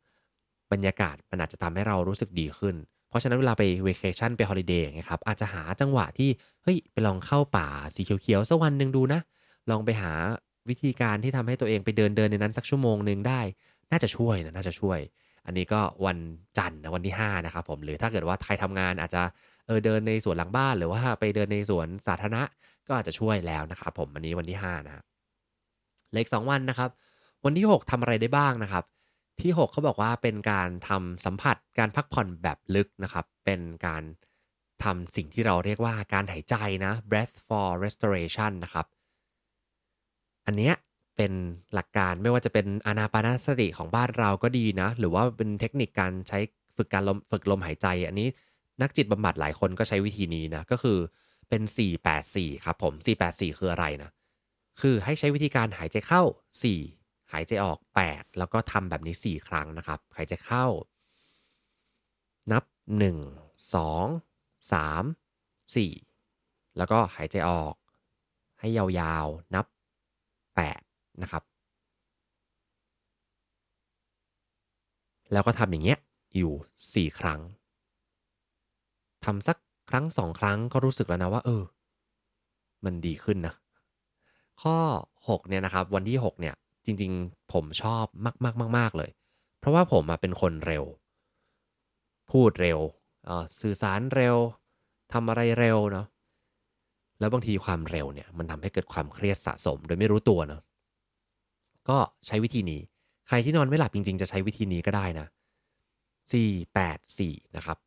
[0.73, 2.75] บรรยากาศมันอาจจะทำให้เรารู้สึกดีขึ้น
[3.09, 6.31] เพราะฉะนั้นเวลาไปเวกชั่นไป holiday อย่างเงี้ยครับอาจจะหาจังหวะที่
[6.63, 9.21] เฮ้ยไปลองเข้าป่าสีเขียวๆสักวันหนึ่งดูนะ
[9.71, 10.13] ลองไปหา
[10.69, 13.41] วิธีการที่ทำให้ตัวเองไปเดินเดินในนั้นสักชั่วโมงหนึ่งได้
[13.91, 14.99] น่าจะช่วยนะน่าจะช่วย
[15.47, 16.19] อันนี้ก็วัน
[16.59, 19.23] จันทร์นะวันที่5นะครับผมหรือถ้าเกิดว่าใครทำงานอาจจะ
[19.67, 22.43] เออเดินในสวนหลังบ้านหรือว่าไปเดินในสวนสาธารณะ
[22.87, 25.03] ก็อาจจะช่วยแล้วนะครับผมวันนี้วันที่5นะ
[26.15, 26.91] เลขสองวันนะครับ
[27.45, 28.85] วันที่ 6ทำอะไรได้บ้างนะครับ
[29.43, 34.03] ที่ 6เขาบอกว่าเป็นการทำสัมผัสการพักผ่อนแบบลึกนะครับ เป็นการ
[34.85, 38.87] ทำสิ่งที่เราเรียกว่าการหายใจนะ breath for restoration นะครับ
[40.47, 40.75] อันเนี้ย
[41.17, 41.33] เป็น
[41.75, 46.39] หลักการไม่ว่าจะเป็นอานาปานสติของบ้านเราก็ดีนะ หรือว่าเป็นเทคนิคการใช้
[46.77, 48.29] ฝึกการลมฝึกลมหายใจ อันนี้
[48.83, 50.99] นักจิตบำบัดหลายคนก็ใช้วิธีนี้นะ ก็คือ
[51.49, 51.63] เป็น
[52.15, 52.93] 484 ครับผม
[53.27, 54.11] 484 คืออะไรนะ
[54.81, 56.23] คือให้ใช้วิธีการหายใจเข้า
[56.77, 60.67] 4 หายใจออก 8 แล้วก็ทำแบบนี้ 4 ครั้งนะครับ หายใจเข้า
[62.53, 62.65] นับ
[62.99, 67.75] 1 2 3 4 แล้วก็หายใจออก
[68.61, 69.67] ให้ยาวๆ นับ
[70.65, 71.43] 8 นะครับ
[75.33, 75.99] แล้วก็ทำอย่างเงี้ย
[76.37, 77.41] อยู่ 4 ครั้ง
[79.27, 79.57] ทำสัก
[79.91, 81.63] ครั้งสองครั้งก็รู้สึกแล้วนะว่า เออ
[82.85, 83.55] มันดีขึ้นนะ
[84.63, 84.77] ข้อ
[85.29, 86.55] 6 เนี่ยนะครับ วันที่ 6 เนี่ย
[86.87, 88.05] จริง ๆ ผมชอบ
[88.77, 89.11] มากๆๆเลย
[89.59, 90.85] เพราะว่าผมเป็นคนเร็ว
[92.31, 92.79] พูดเร็ว
[93.61, 94.37] สื่อสารเร็ว
[95.13, 96.07] ทำอะไรเร็วเนาะ
[97.21, 100.63] แล้วบางทีความเร็วเนี่ยมันทำให้เกิดความเครียดสะสมโดยไม่รู้ตัวเนาะ
[101.89, 102.81] ก็ใช้วิธีนี้
[103.29, 105.27] ใครที่นอนไม่หลับจริง ๆ จะใช้วิธีนี้ก็ได้นะ
[106.01, 107.79] 4 8 4 นะครับ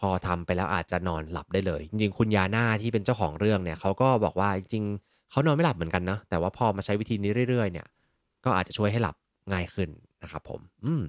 [0.00, 4.84] พอทำไปแล้วอาจจะนอนหลับได้เลย จริงๆ คุณยาน่าที่เป็นเจ้าของเรื่องเนี่ยเขาก็บอกว่าจริง
[5.30, 7.86] เขานอนไม่หลับเหมือนกันนะแต่ว่าพอมาใช้วิธีนี้เรื่อยๆ เนี่ย
[8.44, 9.16] ก็อาจจะช่วยให้หลับ
[9.52, 9.88] ง่ายขึ้น
[10.22, 11.04] นะครับผม อืม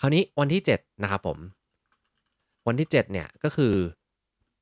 [0.00, 1.38] คราวนี้วันที่ 7 นะครับผม
[2.66, 3.74] วันที่ 7 เนี่ยก็คือ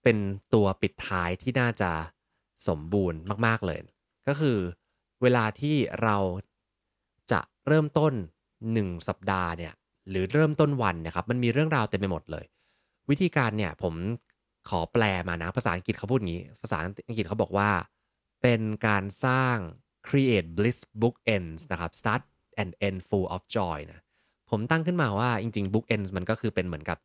[0.03, 0.19] เป็น
[0.55, 1.91] ตัวปิดท้ายที่น่าจะ
[2.69, 3.79] สมบูรณ์มาก ๆ เลย
[4.29, 4.59] ก็คือ
[5.23, 6.17] เวลาที่เรา
[7.33, 8.13] จะเริ่มต้น
[8.65, 9.73] 1 สัปดาห์เนี่ย
[10.11, 12.45] หรือเริ่มต้นวันนะครับมันมีเรื่องราวเต็มไปหมดเลย
[13.11, 13.95] วิธีการเนี่ยผม
[14.69, 17.71] ขอแปลมานะ ภาษาอังกฤษเขาพูดอย่างนี้ ภาษาอังกฤษเขาบอกว่า
[18.43, 19.57] เป็นการสร้าง
[20.09, 22.23] create bliss book ends นะครับ start
[22.61, 24.01] and end full of joy นะ
[24.51, 26.99] ผมตั้งขึ้นมาว่าจริงๆ book ends มันก็คือเป็นเหมือนกับ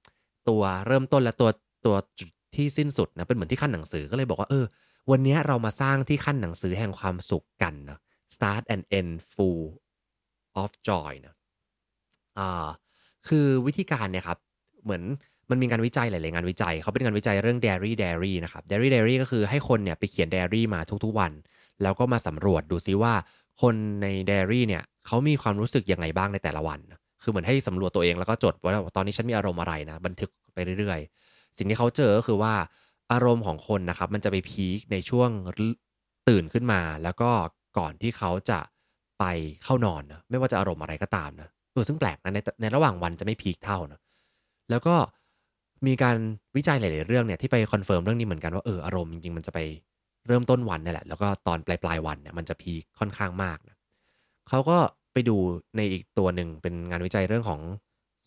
[0.49, 1.49] ตัวเริ่มต้นและตัว
[1.85, 4.65] ตัวจุดที่สิ้นสุดนะเป็นเหมือนที่ขั้นหนังสือก็เลยบอกว่าเออ
[5.11, 7.99] วันนี้เรามาสร้างที่ขั้นหนังสือแห่งความสุขกันนะ
[8.35, 9.65] start and end full
[10.61, 11.34] of joy นะ
[12.39, 12.67] อ่า
[13.27, 14.37] คือวิธีการเนี่ยครับ
[14.83, 15.03] เหมือน
[15.49, 21.31] มันมีงานวิจัยหลายๆงานวิจัยเขาเป็นงานวิจัยเรื่อง dairy dairy นะครับ dairy dairy ก็คือให้คนเนี่ยไปเขียน dairy มาทุกๆวัน
[21.81, 23.13] แล้วก็มาสำรวจดูซิว่า
[23.61, 26.79] คนใน dairy เนี่ยเขามีความรู้สึกยังไงบ้างในแต่ละวัน
[27.23, 32.53] คือเหมือนให้สำรวจตัวเองแล้วก็จดว่าตอนนี้ฉันมีอารมณ์อะไรนะบันทึกไปเรื่อยๆ สิ่งที่เขาเจอก็คือว่า
[33.11, 35.29] อารมณ์ของคนนะครับมันจะไปพีคในช่วง
[36.29, 37.29] ตื่นขึ้นมา แล้วก็
[37.77, 38.59] ก่อนที่เขาจะ
[39.19, 39.25] ไป
[39.63, 43.99] เข้านอนนะไม่ว่าจะอารมณ์อะไรก็ตามนะ ตัวซึ่งแปลกนะในในระหว่างวันจะไม่ peak เท่านะ
[44.69, 44.95] แล้วก็
[45.87, 46.17] มีการ
[46.55, 49.59] วิจัยหลาย ๆ เรื่องเนี่ยที่ไป confirm เรื่องนี้เหมือนกันว่าเอออารมณ์จริงๆมันจะไป
[50.27, 53.75] เริ่มต้นวันนี่แหละ แล้วก็ตอนปลายปลายวันเนี่ยมันจะ peak ค่อนข้างมากนะ
[54.49, 54.77] เขาก็
[55.13, 55.37] ไปดู
[55.77, 57.61] ในอีกตัวหนึ่งเป็นงานวิจัยเรื่องของ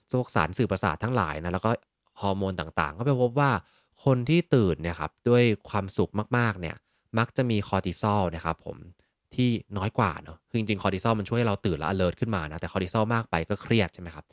[0.08, 1.70] โซกสารสื่อประสาททั้งหลายนะแล้วก็
[2.20, 3.50] ฮอร์โมนต่างๆ ก็ไปพบว่า
[4.04, 6.76] คนที่ตื่นเนี่ยครับด้วยความสุขมากๆเนี่ย
[7.18, 8.76] มักจะมีคอร์ติซอลนะครับผม
[9.36, 14.24] ที่น้อยกว่าเนาะคือจริงๆคอร์ติซอลมันช่วยเราตื่นและ alert ขึ้นมานะแต่คอร์ติซอลมากไปก็เครียดใช่ไหมครับ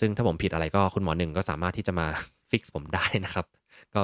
[0.00, 2.06] ซึ่งถ้าผมผิดอะไรก็คุณหมอหนึ่งก็สามารถที่จะมา
[2.50, 3.46] fix ผมได้นะครับ
[3.94, 4.00] ก็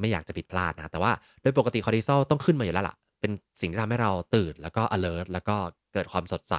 [0.00, 5.56] ไม่อยากจะผิดพลาดนะ แต่ว่าโดยปกติคอร์ติซอลต้องขึ้นมาอยู่แล้วล่ะ เป็นสิ่งที่ทำให้เราตื่นแล้วก็ alert แล้วก็
[5.92, 6.54] เกิดความสดใส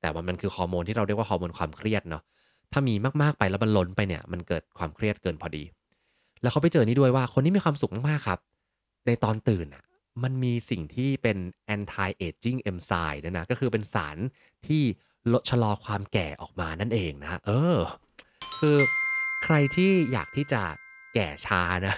[0.00, 2.22] แต่ว่ามันคือฮอร์โมนที่เราเรียกว่าฮอร์โมนความเครียดเนาะ
[2.72, 5.64] ถ้ามีมากๆไปแล้วมันล้นไปเนี่ย มันเกิดความเครียดเกินพอดี
[6.42, 8.40] แล้วเขาไปเจอนี้ด้วยว่าคนที่มีความสุขมากๆครับ
[9.06, 9.84] ในตอนตื่นอะ
[10.22, 11.38] มันมีสิ่งที่เป็น
[11.74, 14.16] anti aging enzyme นะนะ ก็คือเป็นสาร
[14.66, 14.82] ที่
[15.32, 17.78] ลดชะลอความแก่ออกมานั่นเองนะ เออ
[18.60, 18.76] คือ
[19.44, 20.62] ใครที่อยากที่จะ
[21.14, 21.94] แก่ช้านะ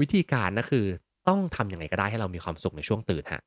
[0.00, 0.84] วิธีการนะคือ
[1.28, 3.42] ต้องทำยังไงก็ได้ให้เรามีความสุขในช่วงตื่นฮะ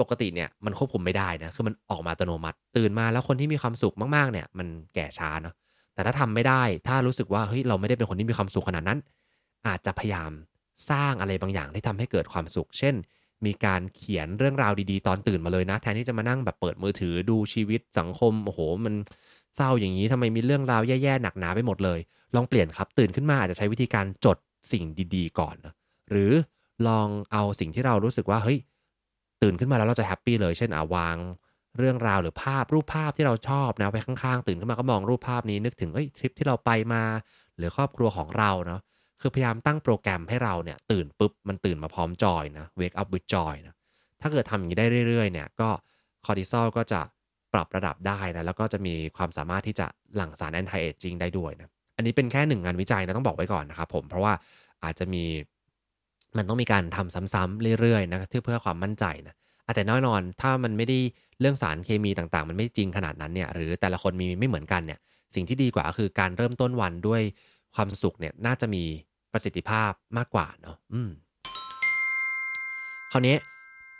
[0.00, 5.54] ปกติเนี่ยมันควบคุมไม่ได้นะ คือมันออกมาอัตโนมัติ ตื่นมาแล้วคนที่มีความสุขมากๆเนี่ย มันแก่ช้าเนาะ
[5.94, 8.98] แต่ถ้าทำไม่ได้ ถ้ารู้สึกว่าเฮ้ยเราไม่ได้เป็นคนที่มีความสุขขนาดนั้น
[9.66, 10.30] อาจจะพยายาม
[10.90, 12.94] สร้างอะไรบางอย่างที่ทำให้เกิดความสุข เช่น
[13.46, 18.94] มีการเขียนเรื่องราวดีๆ ตอนตื่นมาเลยนะ แทนที่จะมานั่งแบบเปิดมือถือดูชีวิตสังคมโอ้โหมัน
[19.56, 21.98] เศร้าอย่างนี้ทำไมมีเรื่องราวแย่ๆหนักหนาไปหมดเลย
[22.34, 24.36] ลองเปลี่ยนครับตื่นขึ้นมาอาจจะใช้วิธีการจด
[24.72, 25.74] สิ่งดีๆ ก่อนนะ
[26.10, 26.32] หรือ
[26.88, 28.58] ลองเอาสิ่งที่เรารู้สึกว่าเฮ้ย
[29.42, 31.16] ตื่นขึ้นมาแล้วเราจะแฮปปี้เลยเช่นอาวาง
[31.78, 37.02] เรื่องราวหรือภาพรูปภาพที่เราชอบนะไปข้างๆ ตื่นขึ้นมาก็มองรูปภาพนี้นึกถึงเอ้ยทริปที่เราไปมา
[37.56, 38.80] หรือครอบครัวของเราเนาะ
[39.22, 43.74] คือพยายามตั้งโปรแกรมให้เราเนี่ยตื่นปุ๊บ มันตื่นมาพร้อมจอยนะ wake up with joy นะ
[44.20, 45.68] ถ้าเกิดทำอย่างนี้ได้เรื่อยๆเนี่ยก็
[46.26, 47.00] คอร์ติซอลก็จะ
[47.52, 54.32] ปรับระดับได้นะแล้วก็จะมีความสามารถที่จะหลั่งสารแอนตี้เอจจิ้งได้ด้วยนะอันนี้เป็นแค่หนึ่งงานวิจัยนะต้องบอกไว้ก่อนนะครับผมเพราะว่า
[54.84, 55.24] อาจจะมี
[56.36, 59.34] มันต้องมีการทำซ้ำๆเรื่อยๆนะเพื่อความมั่นใจนะ
[59.74, 60.98] แต่แน่นอนถ้ามันไม่ได้
[61.40, 64.98] เรื่องสารเคมีต่างๆ มันไม่จริงขนาดนั้นเนี่ยหรือแต่ละคนมีไม่เหมือนกันเนี่ย
[65.34, 67.22] สิ่งที่ดีกว่าคือการเริ่มต้นวันด้วย
[67.74, 68.84] ความสุขเนี่ยน่าจะมี
[69.32, 71.10] ประสิทธิภาพมากกว่าเนาะอืม
[73.12, 73.36] คราวนี้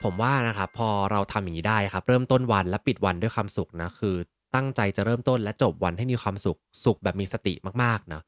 [0.03, 4.17] ผมว่านะครับพอเราทำอย่างนี้ได้ครับ เริ่มต้นวันและปิดวันด้วยความสุขนะคือ
[4.55, 8.23] ตั้งใจจะเริ่มต้นและจบวันให้มีความสุขสุขแบบมีสติมากๆนะ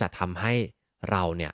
[0.00, 0.52] จะทำให้
[1.10, 1.52] เราเนี่ย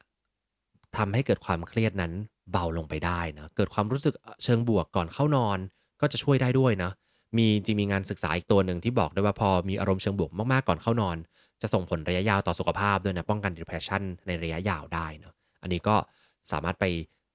[0.96, 2.12] ทำให้เกิดความเครียดนั้น
[2.52, 5.58] เบาลงไปได้นะเกิดความรู้สึกเชิงบวกก่อนเข้านอน
[6.00, 6.90] ก็จะช่วยได้ด้วยนะ
[7.38, 11.16] มีจริงมีงานศึกษาอีกตัวหนึ่งที่บอกได้ว่าพอมีอารมณ์เชิงบวกมากๆก่อนเข้านอน
[11.62, 15.96] จะส่งผลระยะยาวต่อสุขภาพด้วยนะ ป้องกัน depression ในระยะยาวได้เนาะอันนี้ก็
[16.52, 16.84] สามารถไป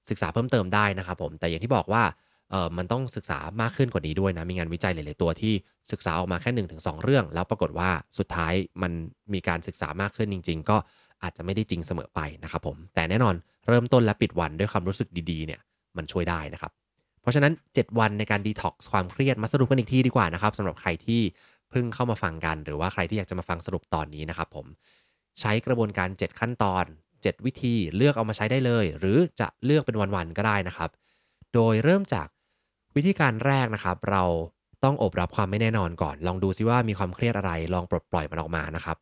[0.09, 2.03] ศึกษาเพิ่มเติมได้นะครับผมแต่อย่างที่บอกว่า
[2.51, 5.53] เออมันต้องศึกษามากขึ้นกว่านี้ด้วยนะ มีงานวิจัยหลาย ๆ ตัวที่
[5.91, 8.91] ศึกษาออกมาแค่1นถึงสเรื่อง แล้วปรากฏว่าสุดท้ายมัน
[9.33, 10.77] มีการศึกษามากขึ้นจริง ๆ ก็
[11.23, 13.35] อาจจะไม่ได้จริงเสมอไปนะครับผม แต่แน่นอน
[13.67, 15.59] เริ่มต้นและปิดวันด้วยความรู้สึกดีๆ เนี่ย
[15.97, 16.71] มันช่วยได้นะครับ
[17.21, 21.21] เพราะฉะนั้น 7 วันในการดีท็อกซ์ความเครียดมาสรุปกันอีกทีดีกว่านะครับสำหรับใครที่
[21.75, 24.65] พิ่งเข้ามาฟังกัน หรือว่าใครที่อยากจะมาฟังสรุปตอนนี้นะครับผม
[25.39, 26.85] ใช้กระบวนการ 7 ขั้นตอน
[27.15, 30.89] 7 วิธีเลือกเอามาใช้ได้เลย หรือจะเลือกเป็นวันๆก็ได้นะครับ
[31.53, 32.27] โดยเริ่มจาก
[32.95, 34.23] วิธีการแรกนะครับ เรา
[34.83, 38.97] ต้องอบรับความไม่แน่นอนก่อน ลองดูซิว่ามีความเครียดอะไรลองปลดปล่อยมันออกมานะครับ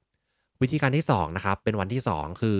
[0.62, 2.57] วิธีการที่2นะครับเป็นวันที่ 2 คือ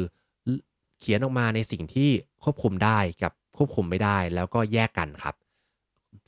[1.00, 2.10] เขียนออกมาในสิ่งที่
[2.44, 5.36] ควบคุมได้กับควบคุมไม่ได้ แล้วก็แยกกันครับ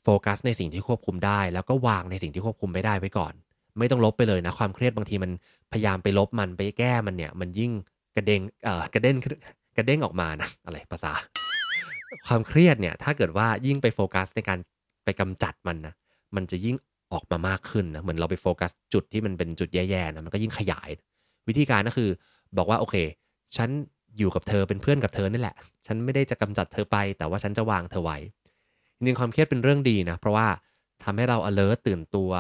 [0.03, 3.33] โฟกัสในสิ่งที่ควบคุมได้ แล้วก็วางในสิ่งที่ควบคุมไม่ได้ไว้ก่อน
[3.79, 5.31] ไม่ต้องลบไปเลยนะ ความเครียดบางทีมัน
[5.71, 7.71] พยายามไปลบมันไปแก้มันเนี่ย มันยิ่ง
[8.15, 9.17] กระเด้งเอ่อกระเด้น
[9.77, 11.11] กระเด้งออกมานะอะไรภาษา
[12.27, 14.59] ความเครียดเนี่ย ถ้าเกิดว่ายิ่งไปโฟกัสในการ
[15.03, 15.93] ไปกำจัดมันนะ
[16.35, 16.75] มันจะยิ่ง
[17.13, 20.89] ออกมามากขึ้นนะเหมือนเราไปโฟกัสจุดที่มันเป็นจุดแย่ๆนะมันก็ยิ่งขยาย
[21.47, 22.09] วิธีการก็คือ
[22.57, 22.95] บอกว่าโอเค
[23.55, 23.69] ฉัน
[24.17, 28.17] อยู่กับเธอเป็นเพื่อนกับเธอนี่แหละ ฉันไม่ได้จะกำจัดเธอไป แต่ว่าฉันจะวางเธอไว้
[28.95, 30.47] จริงๆความเครียดเป็นเรื่องดีนะ เพราะว่า
[31.03, 32.31] ทำให้เรา alert ตื่นตัว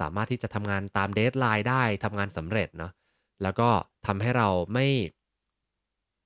[0.00, 2.92] สามารถที่จะทำงานตาม deadline ได้ทำงานสำเร็จเนาะ
[3.42, 3.68] แล้วก็
[4.06, 4.86] ทำให้เราไม่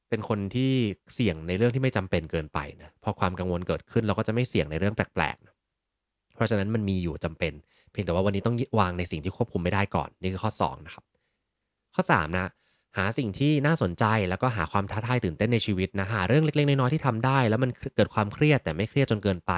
[0.08, 0.72] เป็นคนที่
[1.14, 5.54] เสี่ยงในเรื่องที่ไม่จำเป็นเกินไปนะพอความกังวลเกิดขึ้นเราก็จะไม่เสี่ยงในเรื่องแปลกๆนะ
[6.34, 7.52] เพราะฉะนั้นมันมีอยู่จำเป็น
[7.90, 11.04] เพียงแต่ว่าวันนี้ต้องวางในสิ่งที่ควบคุมไม่ได้ก่อนนี่คือข้อ2นะครับ
[11.94, 12.48] ข้อ3นะ
[12.98, 19.52] หาสิ่งที่น่าสนใจแล้วก็หาความท้าทายตื่นเต้นในชีวิตนะหาเรื่องเล็กๆ น้อยๆที่ทำได้ แล้วมันเกิดความเครียดแต่ไม่เครียดจนเกินไป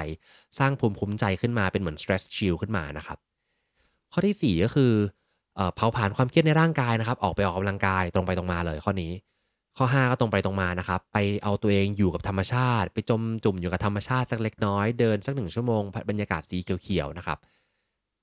[0.58, 3.18] สร้างภูมิคุ้มใจขึ้นมาเป็นเหมือน stress shield ขึ้นมานะครับ
[4.18, 4.92] ข้อที่ 4 ก็คือ
[5.74, 9.12] เผาผลาญความเครียดในร่างกายนะครับ ออกไปออกกำลังกายตรงไปตรงมาเลยข้อนี้
[9.76, 17.38] ข้อ 5 ก็ตรงไปตรงมานะครับ ไปเอาตัวเองอยู่กับธรรมชาติ ไปจมจุ่มอยู่กับธรรมชาติสักเล็กน้อยเดินสักหนึ่งชั่วโมงบรรยากาศสีเขียวๆนะครับ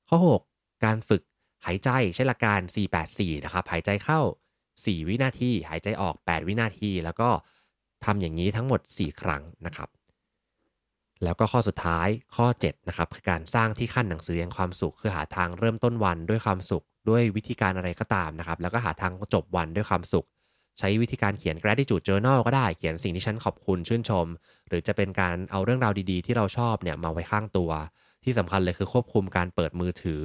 [0.09, 1.21] ข้อ 6 การฝึก
[1.65, 2.59] หายใจใช้หลักการ
[3.03, 4.19] 484 นะครับ หายใจเข้า
[4.65, 7.29] 4 วินาที หายใจออก 8 วินาที แล้วก็
[8.05, 9.89] ทำอย่างนี้ทั้งหมด 4 ครั้งนะครับ
[11.23, 20.25] แล้วก็ข้อสุดท้ายข้อ7นะครับคือการสร้างที่ขั้นหนังสือแห่งความสุข คือหาทางเริ่มต้นวันด้วยความสุข ด้วยวิธีการอะไรก็ตามนะครับ แล้วก็หาทางจบวันด้วยความสุข
[20.79, 24.27] ใช้วิธีการเขียน gratitude journal ก็ได้เขียนสิ่งที่ฉันขอบคุณชื่นชม
[24.67, 27.71] หรือจะเป็นการเอาเรื่องราวดีๆ ที่เราชอบเนี่ยมาไว้ข้างตัว
[28.23, 30.23] ที่สำคัญเลยคือควบคุมการเปิดมือถือ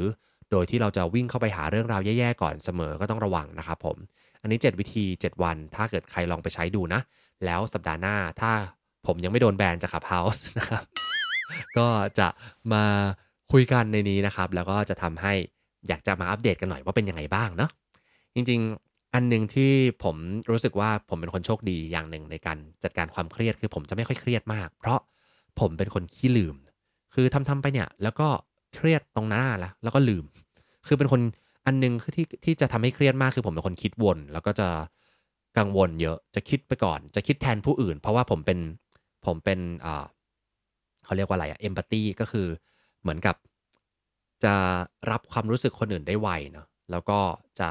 [0.50, 3.96] โดยที่เราจะวิ่งเข้าไปหาเรื่องราวแย่ๆก่อนเสมอก็ต้องระวังนะครับผม
[4.42, 7.00] อันนี้ 7 วิธี 7 วัน ถ้าเกิดใครลองไปใช้ดูนะ
[7.44, 8.52] แล้วสัปดาห์หน้าถ้า
[9.08, 10.84] ผมยังไม่โดนแบนจากขับเฮาส์นะครับ
[11.78, 11.86] ก็
[12.18, 12.28] จะ
[12.72, 12.84] มา
[13.52, 15.32] คุยกันในนี้นะครับ แล้วก็จะทำให้
[15.88, 17.70] อยากจะมาอัปเดตกันหน่อยว่าเป็นยังไงบ้างเนาะ
[18.34, 19.70] จริงๆ อันหนึ่งที่
[20.04, 20.16] ผม
[20.50, 25.00] รู้สึกว่าผมเป็นคนโชคดีอย่างหนึ่งในการจัดการความเครียดคือผมจะไม่ค่อยเครียดมาก เพราะ
[25.60, 26.56] ผมเป็นคนขี้ลืม
[27.14, 28.28] คือทำๆไปเนี่ย แล้วก็
[28.76, 30.24] เครียดตรงหน้าแล้วแล้วก็ลืม
[30.86, 31.20] คือเป็นคน
[31.66, 34.68] อันนึงคือที่ที่จะทำให้เครียดมากคือผมเป็นคนคิดวน แล้วก็จะ
[35.58, 38.58] กังวลเยอะจะคิดไปก่อน จะคิดแทนผู้อื่น เพราะว่าผมเป็น
[39.26, 40.04] ผมเป็นอ่า
[41.04, 42.46] เขาเรียกว่าอะไรอะเอมพัตตีก็คือ
[43.02, 43.36] เหมือนกับ
[44.44, 44.54] จะ
[45.10, 47.18] รับความรู้สึกคนอื่นได้ไวเนาะแล้วก็
[47.60, 47.68] จะ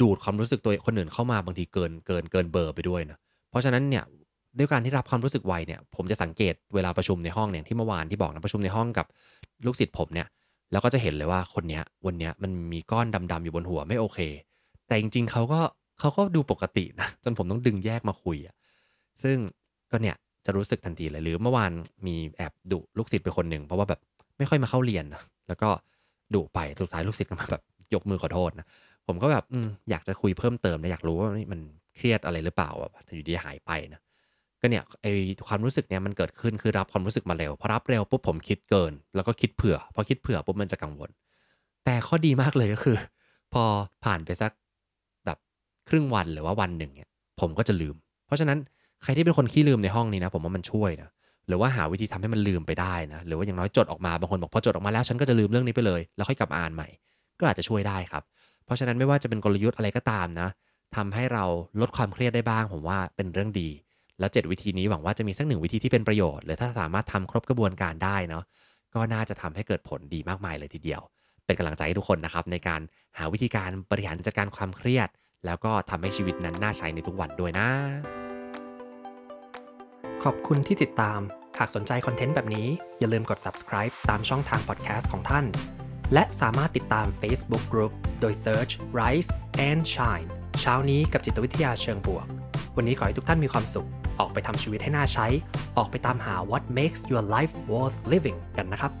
[0.00, 3.18] ดูดความรู้สึกตัวคนอื่นเข้ามาบางทีเกินเกินเกินเบอร์ไปด้วยนะ
[3.50, 4.04] เพราะฉะนั้นเนี่ย
[4.58, 9.06] ด้วยการที่รับความรู้สึกไวเนี่ยผมจะสังเกตเวลาประชุมในห้องเนี่ยที่เมื่อวานที่บอกนะประชุมในห้องกับ
[9.66, 10.28] ลูกศิษย์ผมเนี่ย
[10.72, 14.18] แล้วก็จะเห็นเลยว่าคนเนี้ยวันเนี้ยมันมีก้อนดำๆอยู่บนหัวไม่โอเค
[14.86, 15.60] แต่จริงๆเขาก็
[16.00, 18.54] เขาก็ดูปกตินะจนผมต้องดึงแยกมาคุยอะ
[19.22, 19.36] ซึ่ง
[19.90, 21.70] ก็เนี่ยจะรู้สึกทันทีเลยหรือเมื่อวาน
[22.06, 24.00] มีแอบดุลูกศิษย์ไปคนหนึ่งเพราะว่าแบบ
[24.38, 25.68] ไม่ค่อยมาเข้าเรียนนะแล้วก็
[26.34, 27.62] ดุไปสุดท้ายลูกศิษย์ก็มาแบบ
[27.94, 28.66] ยกมือขอโทษนะ
[29.06, 29.56] ผมก็แบบอ
[29.90, 31.60] อยากจะคุยเพิ่มเติมนะอยากรู้ว่ามัน
[31.96, 34.00] เครียดอะไรหรือเปล่าแบบอยู่ดีหายไปนะ
[34.60, 35.06] ก็เนี่ยไอ
[35.46, 41.10] ความรู้สึกเนี่ยมันเกิดขึ้นคือรับความรู้สึกมาเร็วพอรับเร็วปุ๊บผมคิดเกิน แล้วก็คิดเผื่อพอคิดเผื่อปุ๊บมันจะกังวล
[41.84, 42.96] แต่ข้อดีมากเลยก็คือ
[43.52, 43.62] พอ
[44.04, 44.52] ผ่านไปสัก
[45.26, 45.38] แบบ
[45.88, 47.08] ครึ่งวันหรือว่าวันหนึ่งเนี่ย
[47.40, 47.96] ผมก็จะลืม
[48.26, 48.58] เพราะฉะนั้น
[49.02, 51.08] ใครที่เป็นคนขี้ลืมในห้องนี้นะ ผมว่ามันช่วยนะ
[51.48, 56.88] หรือว่าหาวิธีทำให้มันลืมไปได้นะหรือว่าอย่างน้อยจดออกมาบางคนบอกพอจดออกมาแล้วฉันก็จะลืมเรื่องนี้ไปเลย แล้วค่อยกลับอ่านใหม่
[57.38, 58.22] ก็อาจจะช่วยได้ครับ
[58.64, 60.48] เพราะฉะนั้นไม่ว่าจะเป็นกลยุทธ์อะไรก็ตามนะ
[60.96, 61.44] ทำให้เรา
[61.80, 63.68] ลดความเครียดได้บ้าง ผมว่าเป็นเรื่องดี
[64.20, 68.44] แล้ว 7 วิธีนี้หวังว่าจะมีสักหนึ่งวิธีที่เป็นประโยชน์หรือถ้าสามารถทำครบกระบวนการได้เนาะ
[68.94, 71.00] ก็น่าจะทำให้เกิดผลดีมากมายเลยทีเดียว
[71.46, 72.80] เป็นกำลังใจให้ทุกคนนะครับในการ
[73.18, 75.08] หาวิธีการบริหารจัดการความเครียด
[75.46, 78.25] แล้วก็ทำให้ชีวิตนั้นน่าใช้ในทุกวันด้วยนะ
[80.30, 81.20] ขอบคุณที่ติดตาม
[81.58, 85.44] หากสนใจคอนเทนต์แบบนี้ อย่าลืมกด subscribe ตามช่องทาง podcast ของท่าน
[86.12, 89.30] และสามารถติดตาม Facebook Group โดย search Rise
[89.68, 90.28] and Shine
[90.60, 92.26] เช้านี้กับจิตวิทยาเชิงบวก
[92.76, 93.88] วันนี้ขอให้ทุกท่านมีความสุข
[94.20, 95.26] ออกไปทำชีวิตให้น่าใช้
[95.78, 98.92] ออกไปตามหา what makes your life worth living กันนะครับ